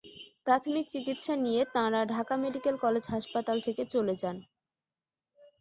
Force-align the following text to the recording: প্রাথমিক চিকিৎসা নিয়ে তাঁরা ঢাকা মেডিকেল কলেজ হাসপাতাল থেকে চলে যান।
প্রাথমিক 0.47 0.85
চিকিৎসা 0.89 1.33
নিয়ে 1.37 1.61
তাঁরা 1.75 2.01
ঢাকা 2.13 2.35
মেডিকেল 2.37 2.75
কলেজ 2.83 3.03
হাসপাতাল 3.07 3.57
থেকে 3.61 3.83
চলে 3.93 4.15
যান। 4.21 4.37